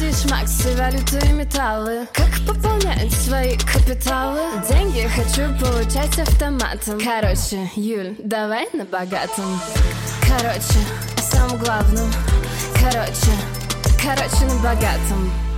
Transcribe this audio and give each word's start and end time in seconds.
Акции, 0.00 0.28
шмаксы, 0.28 0.76
валюты 0.76 1.18
и 1.28 1.32
металлы. 1.32 2.06
Как 2.14 2.30
пополнять 2.46 3.12
свои 3.12 3.56
капиталы? 3.58 4.40
Деньги 4.66 5.06
хочу 5.06 5.42
получать 5.58 6.18
автоматом. 6.18 6.98
Короче, 6.98 7.70
Юль, 7.76 8.14
давай 8.18 8.66
на 8.72 8.86
богатом. 8.86 9.60
Короче, 10.22 10.80
о 11.18 11.20
самом 11.20 11.58
главном 11.58 12.10
Короче, 12.80 13.32
короче, 14.02 14.46
на 14.46 14.54
богатом 14.62 15.49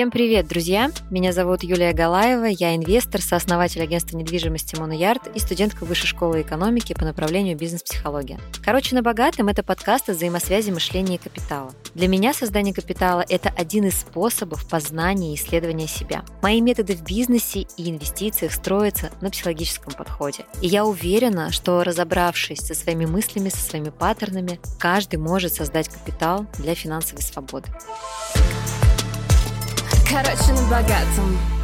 Всем 0.00 0.10
привет, 0.10 0.48
друзья! 0.48 0.90
Меня 1.10 1.30
зовут 1.30 1.62
Юлия 1.62 1.92
Галаева, 1.92 2.46
я 2.46 2.74
инвестор, 2.74 3.20
сооснователь 3.20 3.82
агентства 3.82 4.16
недвижимости 4.16 4.74
Моноярд 4.76 5.36
и 5.36 5.38
студентка 5.38 5.84
Высшей 5.84 6.08
школы 6.08 6.40
экономики 6.40 6.94
по 6.94 7.04
направлению 7.04 7.54
бизнес-психология. 7.54 8.40
Короче, 8.64 8.94
на 8.94 9.02
богатом– 9.02 9.48
это 9.50 9.62
подкаст 9.62 10.08
о 10.08 10.12
взаимосвязи 10.12 10.70
мышления 10.70 11.16
и 11.16 11.18
капитала. 11.18 11.74
Для 11.94 12.08
меня 12.08 12.32
создание 12.32 12.72
капитала– 12.72 13.22
это 13.28 13.50
один 13.50 13.88
из 13.88 14.00
способов 14.00 14.66
познания 14.66 15.34
и 15.34 15.36
исследования 15.36 15.86
себя. 15.86 16.24
Мои 16.40 16.62
методы 16.62 16.94
в 16.94 17.02
бизнесе 17.02 17.66
и 17.76 17.90
инвестициях 17.90 18.54
строятся 18.54 19.10
на 19.20 19.28
психологическом 19.28 19.92
подходе. 19.92 20.46
И 20.62 20.66
я 20.66 20.86
уверена, 20.86 21.52
что 21.52 21.84
разобравшись 21.84 22.60
со 22.60 22.72
своими 22.72 23.04
мыслями, 23.04 23.50
со 23.50 23.58
своими 23.58 23.90
паттернами, 23.90 24.60
каждый 24.78 25.16
может 25.16 25.52
создать 25.52 25.90
капитал 25.90 26.46
для 26.56 26.74
финансовой 26.74 27.20
свободы. 27.20 27.68
Короче, 30.10 30.52
на 30.52 30.62
богатом 30.62 31.59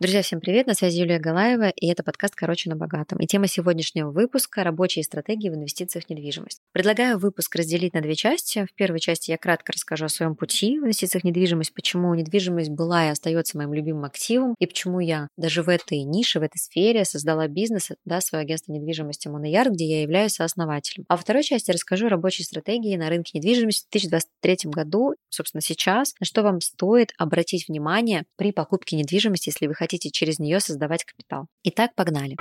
Друзья, 0.00 0.22
всем 0.22 0.40
привет, 0.40 0.66
на 0.66 0.72
связи 0.72 1.00
Юлия 1.00 1.18
Галаева, 1.18 1.68
и 1.76 1.86
это 1.86 2.02
подкаст 2.02 2.34
«Короче 2.34 2.70
на 2.70 2.76
богатом». 2.76 3.18
И 3.18 3.26
тема 3.26 3.48
сегодняшнего 3.48 4.10
выпуска– 4.10 4.64
рабочие 4.64 5.04
стратегии 5.04 5.50
в 5.50 5.54
инвестициях 5.54 6.06
в 6.06 6.08
недвижимость. 6.08 6.62
Предлагаю 6.72 7.18
выпуск 7.18 7.54
разделить 7.54 7.92
на 7.92 8.00
две 8.00 8.14
части. 8.14 8.64
В 8.64 8.74
первой 8.74 8.98
части 8.98 9.30
я 9.30 9.36
кратко 9.36 9.72
расскажу 9.74 10.06
о 10.06 10.08
своем 10.08 10.36
пути 10.36 10.80
в 10.80 10.84
инвестициях 10.84 11.20
в 11.20 11.26
недвижимость, 11.26 11.74
почему 11.74 12.14
недвижимость 12.14 12.70
была 12.70 13.08
и 13.08 13.10
остается 13.10 13.58
моим 13.58 13.74
любимым 13.74 14.04
активом, 14.04 14.54
и 14.58 14.64
почему 14.64 15.00
я 15.00 15.28
даже 15.36 15.62
в 15.62 15.68
этой 15.68 16.02
нише, 16.04 16.40
в 16.40 16.44
этой 16.44 16.56
сфере 16.56 17.04
создала 17.04 17.46
бизнес, 17.46 17.90
да, 18.06 18.22
свое 18.22 18.40
агентство 18.40 18.72
недвижимости 18.72 19.28
Монояр, 19.28 19.70
где 19.70 19.84
я 19.84 20.00
являюсь 20.00 20.32
сооснователем. 20.32 21.04
А 21.08 21.16
во 21.16 21.20
второй 21.20 21.42
части 21.42 21.72
расскажу 21.72 22.06
о 22.06 22.08
рабочей 22.08 22.44
стратегии 22.44 22.96
на 22.96 23.10
рынке 23.10 23.32
недвижимости 23.34 23.86
в 23.86 23.90
2023 23.90 24.70
году, 24.70 25.12
собственно, 25.28 25.60
сейчас, 25.60 26.14
на 26.20 26.24
что 26.24 26.42
вам 26.42 26.62
стоит 26.62 27.12
обратить 27.18 27.68
внимание 27.68 28.24
при 28.36 28.50
покупке 28.50 28.96
недвижимости, 28.96 29.50
если 29.50 29.66
вы 29.66 29.74
хотите 29.74 29.89
хотите 29.90 30.10
через 30.10 30.38
нее 30.38 30.60
создавать 30.60 31.04
капитал. 31.04 31.46
Итак, 31.64 31.90
погнали. 31.96 32.36